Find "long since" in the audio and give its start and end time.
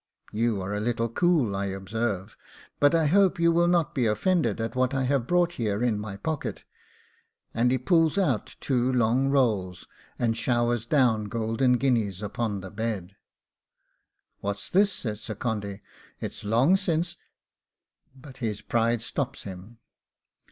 16.43-17.15